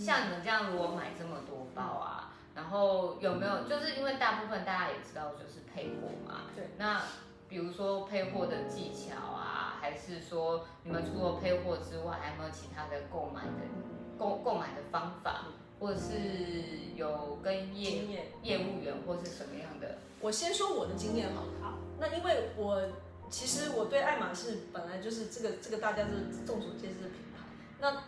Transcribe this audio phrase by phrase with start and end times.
[0.00, 7.02] 像你们这样，如果买这么多包啊，然后有没有就是因为大部分大家也知道就是配货嘛，对，那
[7.48, 13.50] 比如说配货的技巧啊，还是说你们除了配货之外，还有没有其他的购买的
[14.18, 15.46] 购购买的方法，
[15.78, 19.98] 或者是有跟业业务员或是什么样的？
[20.20, 21.52] 我先说我的经验好了。
[21.60, 22.82] 好，那因为我
[23.28, 27.44] 其实我对爱马仕本来就是这个这个大家是众所皆知的品牌，
[27.80, 28.02] 那。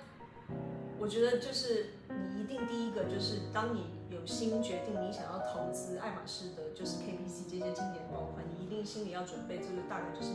[1.02, 10.30] 我觉得就是你一定第一个就是，当你有心决定你想要投资爱马仕的，就是 KPC 这些经典包款，你一定心里要准备，这个大概就是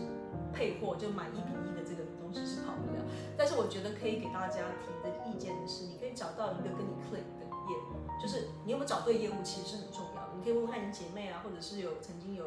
[0.51, 2.99] 配货就买一比一的这个东西是跑不了。
[3.37, 10.35] 但是我觉得可以给大家提的意见的是，你可以找到一个跟你 click 的业务，就是你有没有找对业务其实是很重要的。
[10.35, 12.43] 你可以问问看你姐妹啊，或者是有曾经有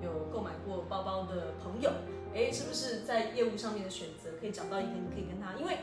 [0.00, 1.90] 有购买过包包的朋友，
[2.32, 5.78] 哎，是不是在业务上面的选择可以找到一个你可以跟他，因为。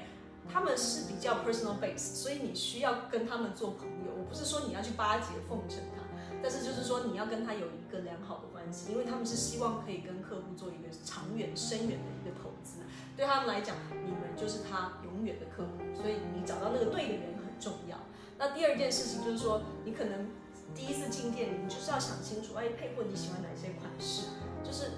[0.49, 4.11] 他们是比较 personal base，所以你需要跟他们做朋友。
[4.17, 6.03] 我不是说你要去巴结奉承他，
[6.41, 12.79] 但是就是说你要跟他有一个良好的关系，因为他们是希望可以跟客户做一个长远、深远的一个投资。
[13.17, 17.97] 对他们来讲，你们就是他永远的客户，所以你找到那个对的人很重要。
[18.37, 20.27] 那第二件事情就是说，你可能
[20.73, 24.27] 第一次进店，你就是要想清楚，哎，配货你喜欢哪些款式？
[24.63, 24.91] 就是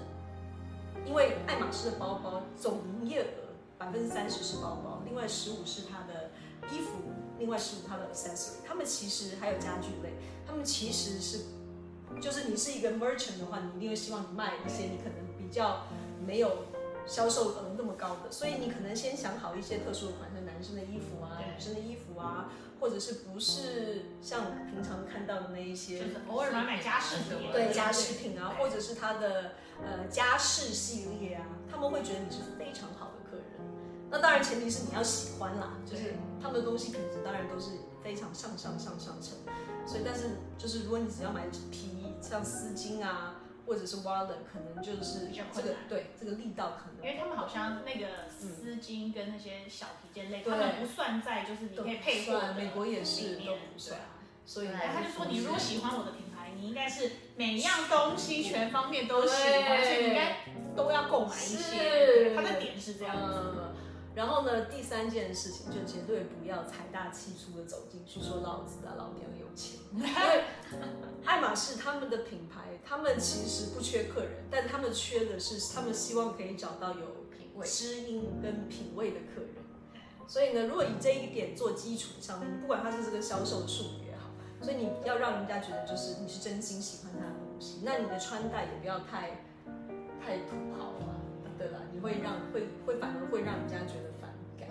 [1.04, 3.43] 因为爱马仕的包包总营业额。
[3.84, 6.30] 百分之三十是包包，另外十五是他的
[6.72, 6.92] 衣服，
[7.38, 8.64] 另外十五他的 accessory。
[8.66, 10.14] 他们其实还有家具类，
[10.46, 11.44] 他们其实是，
[12.18, 15.84] 就是你是一个 merchant 的话，你一定会希望你卖一些你可能比较
[16.26, 16.64] 没有
[17.06, 22.48] 销售额那么高的，所以你可能先想好一些特殊的款式，男生的衣服啊，女生的衣服啊，
[22.80, 29.52] 或者是不是像平常看到的那一些，就是偶尔买买家饰品，对家饰品啊，或者是他的
[29.84, 33.23] 呃家饰系列啊，他们会觉得你是非常好的。
[34.14, 39.34] 那当然，前提是你要喜欢啦，就是他们的东西品质当然都是非常上上上上乘。
[39.84, 53.98] 所以，但是就是如果你只要买皮，像丝巾啊，或者是 wallet，可能就是这个对这个力道可能，因为他们好像那个丝巾跟那些小皮件类，他们不算在就是你可以配货，美国也是都不算。
[54.46, 60.36] 所以他就说，你如果喜欢我的品牌，你应该是每样东西全方面都喜欢，而且你应该
[60.76, 62.32] 都要购买一些。
[62.36, 63.73] 他的点是这样子。
[64.14, 69.80] 然后呢，第三件事情就绝对不要财大气粗的走进去说老子啊，老娘有钱。
[69.92, 70.44] 因为
[71.24, 79.54] 爱马仕他们的品牌，他们其实不缺客人，但他们缺的是，他们希望可以找到有品味、知音跟品味的客人。
[80.28, 84.30] 所以呢，如果以这一点做基础上面，不管他是这个销售术语也好，
[84.62, 89.42] 所以你要让人家觉得就是你是真心喜欢他的东西，那你的穿戴也不要太
[90.24, 91.13] 太土豪啊。
[92.00, 94.68] 会让会会反而会让人家觉得反感，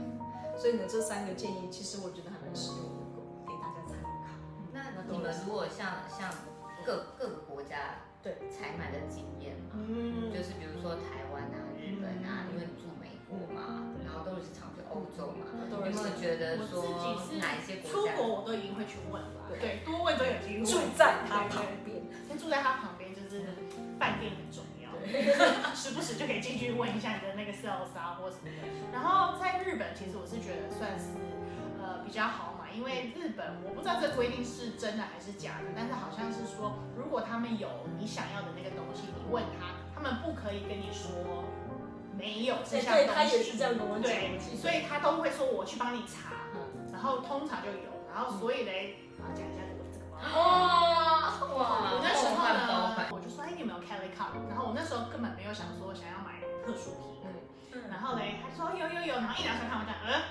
[0.58, 3.04] 所以呢，这三个建议其实我觉得还蛮实用的，
[3.46, 4.10] 给大家参考。
[4.72, 6.30] 那你们如果像像
[6.86, 16.84] 各各个国家对采买的经验嘛，嗯，就是比如说台湾啊、日本啊，因为你住美国嘛，然后都是常去欧洲嘛，有没有觉得说
[17.40, 18.16] 哪一些国家？
[18.16, 20.66] 出国我都一定会去问吧，对，多问都有机会。
[20.66, 23.44] 住在他旁边，先住在他旁边，就是
[24.00, 24.73] 饭店很重要。
[25.76, 28.68] 时不时就可以进去问一下你的那个 sales 啊，或什么的。
[28.92, 31.16] 然后在日本，其实我是觉得算是
[31.82, 37.68] 呃比较好买，因为日本我不知道这规定是真的还是假的，但是好像是说，如果他们有
[38.00, 41.44] 你想要的那个东西，你问他，他们不可以跟你说
[42.18, 43.08] 没有这项东西。
[43.08, 44.04] 对，他也是这样跟我讲。
[44.04, 46.48] 对，所以他都会说我去帮你查，
[46.92, 50.18] 然后通常就有，然后所以嘞，然后讲一下这个这个包。
[50.40, 51.92] 哇哇！
[51.92, 52.83] 我那时候呢，
[53.54, 54.34] 你有没有 Kelly Cup？
[54.50, 57.22] 然后我那时候根本没有想说想要买特殊皮，
[57.74, 60.26] 嗯，然后嘞，他说有有有，然后一拿出来看我讲，呃，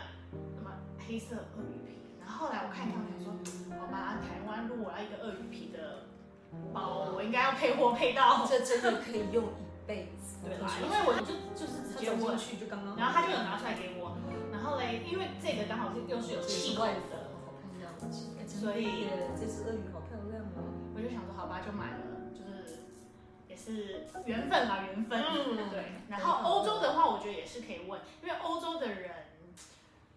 [0.54, 0.70] 什么
[1.06, 2.02] 黑色鳄鱼皮？
[2.20, 3.30] 然后后来我看一看，我想说，
[3.78, 6.10] 好吧，台湾如果我要一个鳄鱼皮的
[6.74, 10.66] 包，我应该要配货配到，这真的可以用一辈子，对吧？
[10.82, 14.18] 因为我就就是直接过去就刚刚，然后他就有拿出来给我，
[14.50, 17.30] 然后嘞，因为这个刚好是又是有气味的，
[18.46, 19.06] 所以
[19.38, 22.11] 这只鳄鱼好漂亮哦，我就想说好吧，就买了。
[23.70, 25.22] 也是缘分啦，缘分。
[25.22, 25.84] 嗯，对。
[26.08, 29.10] 然后欧洲的话，我觉得也是可以问，因为欧洲的人，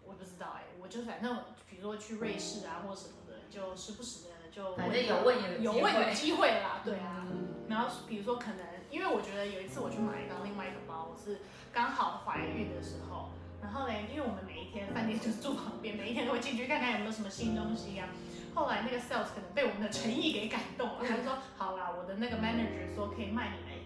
[0.04, 1.36] 我不知道哎、欸，我就反正
[1.70, 7.26] 比如说去瑞士啊或什么的，就时不时的就反正有问有有问有机会啦，对啊。
[7.68, 8.58] 然后比如说可能，
[8.90, 11.40] 因为我觉得有一次我去买到另外一个包，我是
[11.72, 13.30] 刚好怀孕的时候，
[13.62, 18.14] 然后嘞，因为我们每一天饭店就是住旁边，每一天都会进去看看有没有什么新东西呀、啊。
[18.56, 23.76] 后来那个 sales 可能被我们的诚意给感动了，他就说：“好啦，我的那个 manager 说可以卖你们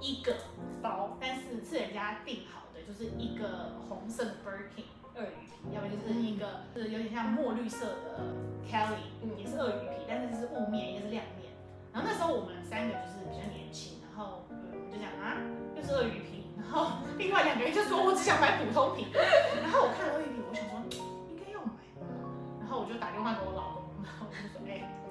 [0.00, 0.34] 一个
[0.82, 8.26] 包，但是是人家订好的，就是一个红色的 Birkin，鳄鱼皮，要不就是一个是有点像墨绿色的
[8.68, 9.06] Kelly，
[9.38, 11.54] 也是鳄鱼皮，但是是雾面，也是亮面。
[11.92, 15.38] 然后那时候我们三个就是比较年轻，然后我们就讲啊，
[15.76, 16.50] 又是鳄鱼皮。
[16.58, 19.06] 然后另外两个人就说，我只想买普通皮。
[19.62, 20.82] 然后我看了鳄鱼皮，我想说
[21.30, 21.70] 应该要买。
[22.58, 23.77] 然后我就打电话给我老公，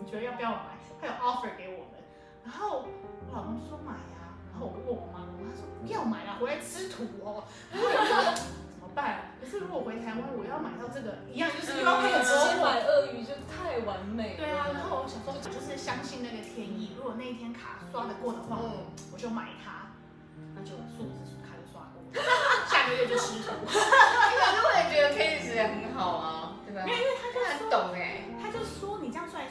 [0.08, 0.80] 你觉得要不要买？
[1.02, 2.00] 他有 offer 给我们。
[2.46, 2.88] 然后
[3.28, 4.40] 我老公就说买呀。
[4.54, 7.44] 然后我就问我妈，我妈说不要买了，回来吃土哦。
[7.76, 9.36] 然后我说怎么办？
[9.36, 14.40] 可是如果回台湾，我要买到这个一样，就是又要配合直接买鳄鱼就太完美。
[14.40, 18.64] 对啊，然后我想说，就是相信那个天意，如果那一天卡刷得过的话，
[19.12, 19.92] 我就买它。
[20.56, 22.00] 那就数字卡就刷过，
[22.72, 23.52] 下个月就吃土。
[23.68, 26.88] 可是我也觉得 Case 也很好啊，对吧？
[26.88, 28.24] 因为因为他就很懂哎，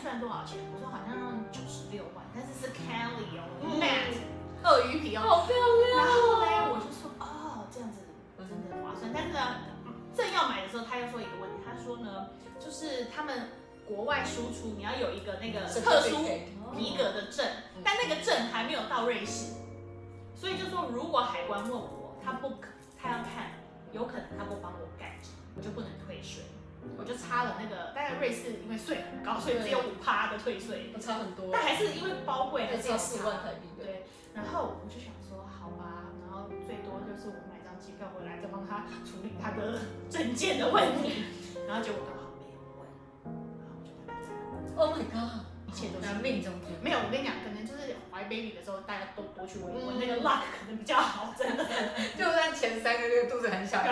[0.06, 0.58] 你这样算一算多少钱？
[0.72, 4.22] 我说好像九十六万，但是是 Kelly 哦，Matte
[4.62, 5.98] 鳄鱼皮哦，好漂亮。
[5.98, 7.98] 然后呢，我就说哦，这样子
[8.38, 9.10] 真的很划算。
[9.12, 9.66] 但是呢，
[10.14, 12.30] 正要买的时候，他又说一个问题，他说呢，
[12.60, 13.50] 就是他们
[13.84, 16.22] 国外输出你要有一个那个特殊
[16.76, 17.44] 皮革的证，
[17.82, 19.54] 但那个证还没有到瑞士，
[20.36, 23.58] 所以就说如果海关问我，他不可，他要看，
[23.90, 26.44] 有可能他不帮我盖章，我就不能退税。
[26.98, 31.50] 我就差了那个，大概瑞士因为税很高，所以只有五趴的退税，我差很多。
[31.52, 33.68] 但还是因为包贵，还是要四万台币。
[33.76, 41.24] 对，然后我就想说，好吧，然后最多就是我买张机票回来，再帮他处理他的证件的问题。
[41.66, 42.86] 然后结果刚好没有问，
[43.58, 43.90] 然后我就。
[44.76, 46.78] Oh my god，一切都是命中注定。
[46.82, 47.34] 没有，我跟你讲，
[47.86, 51.64] 就是怀 baby 的时候，大家都多去问一问，那个 luck 可能比较好，真的。
[52.18, 53.78] 就算前三个月肚子很小，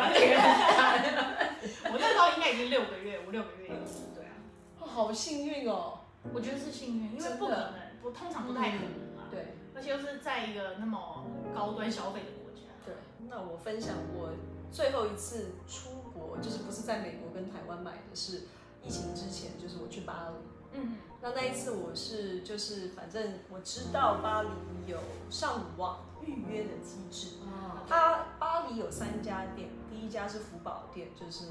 [1.92, 3.68] 我那时候应该已经六个月，五六个月。
[3.68, 4.34] 对啊，
[4.80, 6.00] 好幸运哦！
[6.32, 9.30] 我觉得是幸运，因为不可能，不通常不太可能啊。
[9.30, 11.24] 对，而且又是在一个那么
[11.54, 12.62] 高端消费的国家。
[12.84, 12.94] 对，
[13.28, 14.30] 那我分享我
[14.72, 18.48] 最后一次出国，就是不是在美国跟台湾买的，是
[18.82, 20.53] 疫情之前，就是我去巴黎。
[20.74, 24.48] 嗯，那那一次我是就是反正我知道巴黎
[24.86, 24.98] 有
[25.30, 27.36] 上网预约的机制。
[27.42, 27.84] 哦。
[27.88, 29.68] 它巴黎有三家店。
[29.90, 31.46] 第一家是福宝店，就是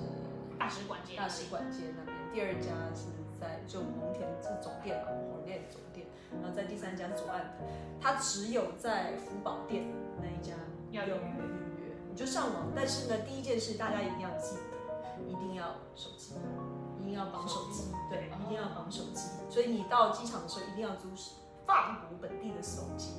[0.60, 2.18] 大使馆街，大使馆街那边。
[2.34, 3.08] 第二家是
[3.40, 6.06] 在就蒙田是总店嘛，蒙田总店。
[6.42, 7.52] 然后在第三家是左岸的，
[8.02, 9.86] 它只有在福宝店
[10.20, 10.54] 那一家
[10.92, 11.30] 要有预
[11.80, 12.72] 约，你就上网。
[12.75, 16.62] 但是呢，第一件事大家一定要记得，一定要手机，一
[17.13, 19.30] 定要绑手机，对，一定要绑手机。
[19.50, 21.07] 所以你到机场的时候一定要租
[21.65, 23.12] 法国本地的手机。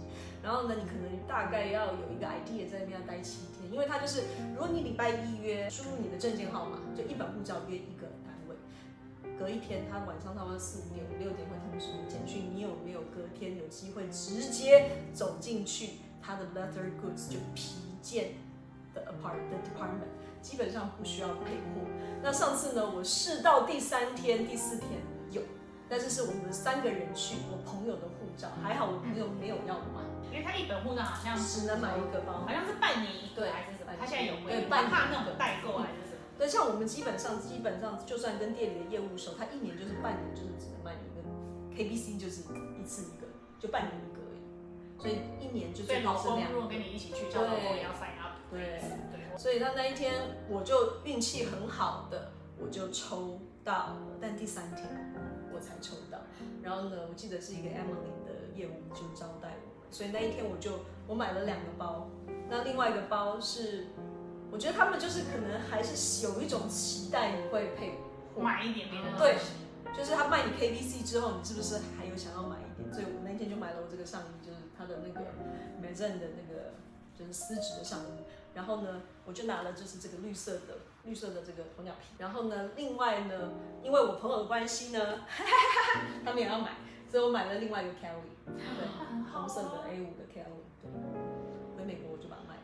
[0.42, 8.56] 然后呢，你可能大概要有一个 idea 在那边要待七天，因为它就是，如果你礼拜一约，输入你的证件号码，就一本护照约一个单位，
[9.38, 18.34] 隔一天他晚上差不多四五点五六点会通知你简讯，你有没有隔天有机会直接走进去他的 leather goods 就皮件
[18.92, 20.12] 的 apart 的 department，
[20.44, 21.88] 基本上不需要配货。
[22.22, 25.00] 那上次呢，我试到第三天、第四天
[25.30, 25.40] 有，
[25.88, 30.04] 但是是我们三个人去，我朋友的护照，还好我朋友没有要买。
[30.30, 33.92] 因为他一本护照好像只能买一个包，好像是半年一个还是什么？
[33.98, 34.68] 他现在有没有？
[34.68, 36.20] 半怕那种代购还是什么？
[36.36, 41.24] 对，像我们基本上基本上就算跟店里的业务熟，他一年就是半年就是只能卖一个
[41.72, 42.42] ，KBC 就是
[42.76, 43.26] 一次一个，
[43.58, 44.44] 就半年一个而已。
[45.00, 46.54] 所以一年就最多是两个。
[46.54, 48.34] 如果跟你一起去，叫老公也要 sign up。
[48.50, 48.80] 对
[49.10, 49.13] 对。
[49.36, 50.14] 所以他那一天
[50.48, 54.86] 我就运气很好的，我就抽到了，但第三天
[55.52, 56.18] 我才抽到。
[56.62, 59.92] 然后呢，我记得是一个 Emily 的业务就招待我。
[59.92, 62.08] 所以那一天我就我买了两个包，
[62.48, 63.86] 那另外一个包是，
[64.50, 67.98] 我觉得他们就是可能还是有一种期待你会配
[68.36, 69.36] 买一点别的，对，
[69.96, 72.92] 就是他卖你 KBC 之后，你是不是还有想要买一点？
[72.92, 75.20] 所以我那天就买了我这个上衣，就是他的那个
[75.80, 76.74] Maison 的那个
[77.18, 83.52] 就是丝质的上衣，然后呢，我就拿了就是这个绿色的绿色的这个鸵鸟皮，然后呢，另外呢，
[83.82, 85.20] 因为我朋友的关系呢，
[86.24, 86.72] 他们也要买。
[87.06, 88.58] 所以我买了另外一个 Kelly，对，
[89.32, 90.90] 红色的 A 五的 Kelly，对，
[91.76, 92.62] 回美国我就把它卖了，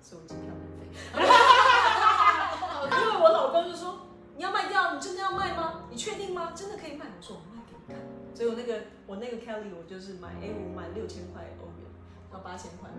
[0.00, 0.88] 所以我机票免费。
[2.88, 5.84] 因为我老公就说，你要卖掉，你真的要卖吗？
[5.90, 6.52] 你确定吗？
[6.56, 7.04] 真的可以卖？
[7.04, 8.00] 我说我卖给你看。
[8.34, 11.84] 所以我那个我那个 Kelly 我就是买 A 五买六千块欧元，
[12.32, 12.96] 到八千块，我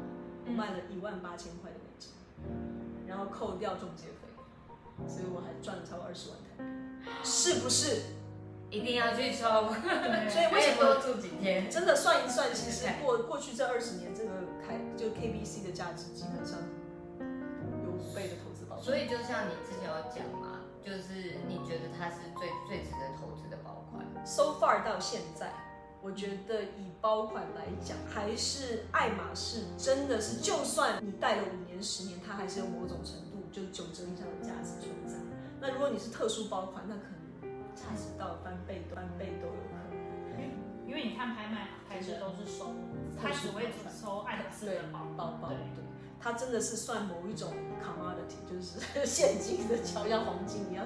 [0.52, 2.12] 卖了一万八千块的美金，
[3.08, 8.02] 然后扣掉中介费，所以我还赚了超过二十万台币，是不是？
[8.70, 9.46] 一定要去抽，
[10.34, 11.70] 所以为什么多住几天？
[11.70, 14.32] 真的算一算，其实过过去这二十年，这个
[14.66, 16.58] 开就 KBC 的价值基本上
[17.86, 18.82] 有五倍的投资报酬。
[18.82, 24.04] 所以就像你之前有讲嘛，就是你觉得它是最最值得投资的包款。
[24.26, 25.54] So far 到现在，
[26.04, 35.16] 我觉得以包款来讲，还是爱马仕真的是，就算你戴了五年、十年，它还是有某种程度就九折以上的价值存在。
[35.62, 37.04] 那如果你是特殊包款，那可
[37.42, 39.84] 能价值到翻倍、翻倍都有可能。
[40.86, 42.76] 因为你看拍卖行，其实都是收，
[43.20, 45.48] 他只会收爱马仕的包包包。
[45.48, 45.58] 对，
[46.20, 50.86] 它真的是算某一种 commodity，就是 现金的，就像黄金一样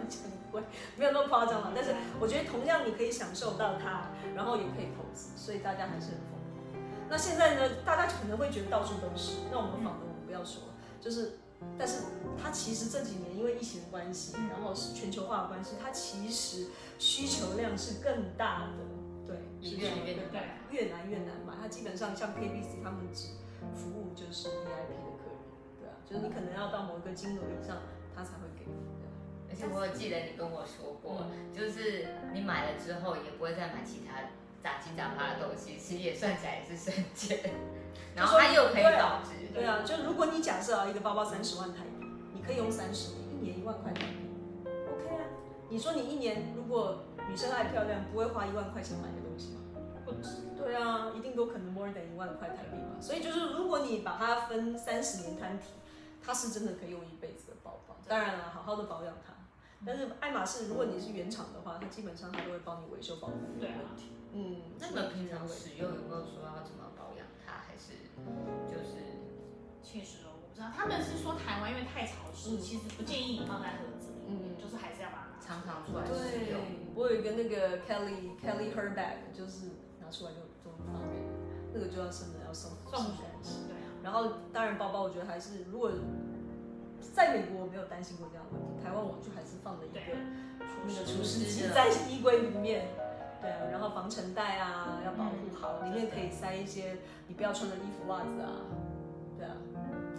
[0.52, 0.64] 珍贵，
[0.96, 1.72] 没有那么夸张嘛。
[1.76, 6.80] 但是我觉得同样你可以享受到它，然后也可以投资，所以大家还是很疯狂。
[7.10, 10.64] 那现在呢，大家可能会觉得到处都是，那我们仿的我们不要说，
[11.02, 11.40] 就是。
[11.76, 12.04] 但是
[12.40, 16.68] 它其实这几年因为疫情的关系，然后是全球化的关系，它其实
[17.00, 18.86] 需求量是更大的，
[19.26, 19.36] 对，
[19.68, 21.56] 越来越难，对，越来越难买。
[21.60, 23.30] 它基本上像 KBC 他们只
[23.74, 25.42] 服务就是 VIP 的客人，
[25.80, 27.78] 对啊，就是你可能要到某一个金额以上，
[28.16, 28.97] 他才会给你。
[29.50, 31.26] 而且我有记得你跟我说过，
[31.56, 34.22] 就是你买了之后也不会再买其他
[34.62, 37.40] 杂七杂八的东西，其实也算起来也是省钱。
[38.16, 39.54] 然后它又可以保值。
[39.54, 44.28] 对啊，就如果你假设啊，一个包包三十万台币，你可以用三十年，一年一万块台币
[44.66, 45.24] ，OK 啊。
[45.70, 49.62] 你说你一年如果女生爱漂亮，不会花一万块钱买个东西吗？
[50.06, 50.42] 不止。
[50.58, 53.00] 对啊，一定都可能 more than 一万块台币嘛。
[53.00, 55.66] 所以就是如果你把它分三十年摊提，
[56.22, 57.96] 它是真的可以用一辈子的包包。
[58.08, 59.34] 当然了，好好的保养它。
[59.86, 63.34] 但是爱马仕，如果你是原厂的话，它基本上它都会帮你维修保护。
[63.60, 63.80] 对啊。
[64.34, 67.94] 嗯，那你们平常使用有没有说要怎么保养它，还是
[68.68, 68.98] 就是？
[69.82, 76.60] 确实哦，我不知道，他们是说台湾因为太潮湿，其实不建议你放在盒子里面，就是还是要把它常常出来使用。
[76.94, 81.24] 我有一个那个 Kelly Kelly her bag，就是拿出来就就很方便，
[81.74, 83.64] 那个就要真的要送送东西。
[83.70, 83.88] 对啊。
[84.04, 85.90] 然后当然包包，我觉得还是如果
[87.02, 90.00] 在美国我没有担心过这样的问题，台湾我就还是放了一个
[90.86, 92.88] 那个除湿机在衣柜里面。
[93.40, 98.66] 对啊，然后防尘袋啊要保护好，里面可以塞一些你不要穿的衣服、袜子啊。
[99.38, 99.54] 对啊，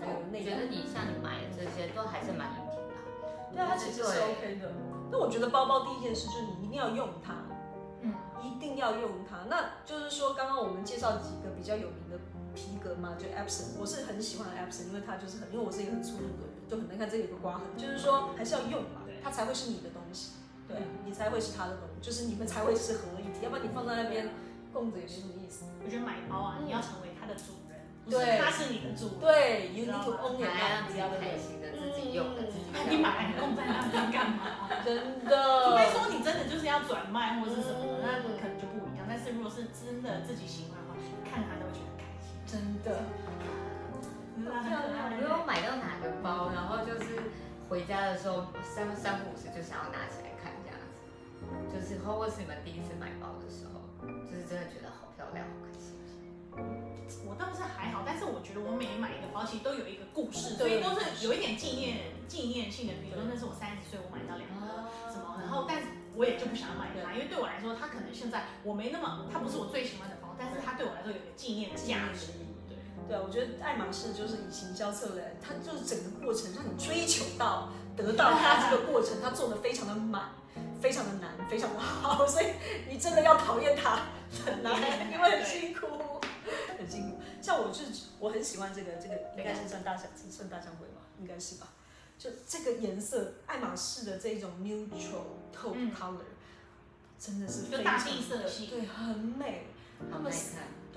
[0.00, 0.44] 还有那个。
[0.44, 2.94] 觉得你像你买的这些都还是蛮硬挺的。
[3.50, 4.70] 对啊，它其实是 OK 的。
[5.11, 7.35] 那我觉得包包第一件事就是你一定要用它，
[8.02, 9.38] 嗯，一定要用它。
[9.50, 12.16] 那就是说，刚刚我们介绍几个比较有名的
[12.58, 20.32] 皮革嘛，就 Epson，我是很喜欢 Epson，因为它就是很，因为我是一个很粗鲁的人，就很难看这里有个刮痕，就是说还是要用嘛，它才会是你的东西，
[20.66, 24.28] 对，你才会是他的东西，就是你们才会是合一体，要不然你放在那边
[24.72, 25.66] 供着也没什么意思。
[25.84, 27.54] 我觉得买包啊，你要成为它的主。
[28.08, 32.64] 对，他是你的主人，对，you need to own it，让自己开心的，自己用的，自己。
[32.88, 34.64] 你买，你供在那边干嘛？
[34.80, 35.36] 真的。
[35.68, 39.04] 除非说你真的就是要转卖或者是什么，那可能就不一样。
[39.04, 41.98] 但是如果是真的自己喜欢的话，看他都会觉得
[42.50, 42.99] 真的。
[44.40, 47.21] 我没有买到哪个包，然后就是
[47.69, 51.05] 回家的时候三三不五时就想要拿起来看这样子，
[51.69, 53.83] 就是或或是你们第一次买包的时候，
[54.25, 55.93] 就是真的觉得好漂亮，好开心。
[57.26, 62.95] 我倒是还好，但是我觉得我每买一个包，其实都有一个故事，所以都是有一点纪念纪念性的。
[63.02, 72.32] 比如说那是我三十岁我买到两个什么，然后但是我也就不想买它，因为对我来说，它可能现在我没那么，它不是我最喜欢的包，但是它对我来说有个纪念价值。
[72.66, 80.30] 对对，我觉得爱马仕就是以行销策略，它就是整个过程让你追求到得到它这个过程，它做的非常的满，
[80.82, 82.46] 非常的难，非常的好， 所以
[82.88, 84.00] 你真的要讨厌它
[84.44, 84.75] 很难，
[85.12, 85.87] 因为很辛苦。
[86.78, 91.66] 很辛苦，像我就是我很喜欢这个这个，应该是算大象，是算大象灰吧，应该是吧？
[92.18, 96.26] 就这个颜色，爱马仕的这种 neutral taupe color，
[97.18, 99.68] 真的是非常的大地色系，对，很美，
[100.10, 100.30] 很美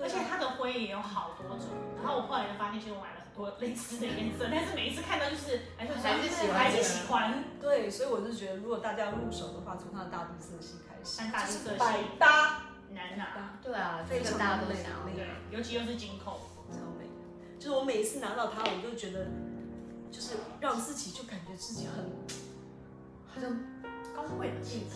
[0.02, 1.68] 而且它的灰也有好多种。
[1.96, 7.44] 然后我后来就发现，其实我买了很多类似的颜色，但是每一次看到就是还是还是喜欢，还是喜欢。
[7.62, 11.78] 对，所以我就觉得，如果大家要入手的话，从它的大地色系开始，大地色系。
[11.78, 12.64] 百搭。
[12.94, 17.06] 难拿，对啊，非常大家都想要，对，尤其又是金扣，超美。
[17.58, 19.28] 就是我每一次拿到它，我就觉得，
[20.32, 22.06] 就是让自己就感觉自己很，
[23.28, 23.52] 好像
[24.16, 24.96] 高贵的气质。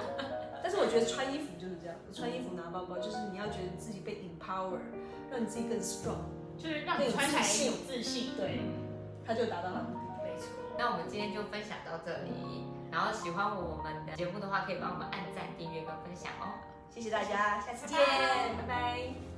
[0.62, 4.78] 但是我觉得穿衣服就是这样，穿衣服拿包包就是你要觉得自己被 empower，
[5.30, 6.24] 让你自己更 strong，
[6.56, 8.32] 就是让你穿起来有自信。
[8.36, 8.60] 对，
[9.26, 9.86] 他就达到了。
[10.24, 10.48] 没错。
[10.78, 16.56] 那我们今天就分享到这里，然后喜欢我们的节目的话，可以帮我们按赞、订阅跟分享哦。
[16.88, 17.98] 谢谢大家，下次见，
[18.56, 19.29] 拜拜。